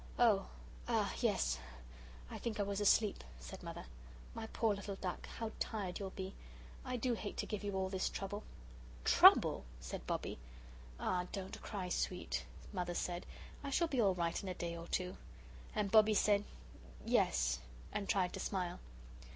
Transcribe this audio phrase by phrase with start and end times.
[0.17, 0.47] "Oh
[0.87, 1.59] ah, yes
[2.31, 3.85] I think I was asleep," said Mother.
[4.33, 6.33] "My poor little duck, how tired you'll be
[6.83, 8.41] I do hate to give you all this trouble."
[9.03, 10.39] "Trouble!" said Bobbie.
[10.99, 13.27] "Ah, don't cry, sweet," Mother said;
[13.63, 15.17] "I shall be all right in a day or two."
[15.75, 16.45] And Bobbie said,
[17.05, 17.59] "Yes,"
[17.93, 18.79] and tried to smile.